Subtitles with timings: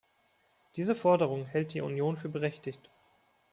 [0.77, 2.89] Diese Forderungen hält die Union für berechtigt.